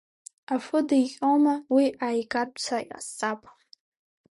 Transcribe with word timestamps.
Афы 0.53 0.79
диҟьома, 0.87 1.55
уи 1.75 1.85
ааигартә 2.05 2.59
са 2.65 2.77
иҟасҵап. 2.83 3.41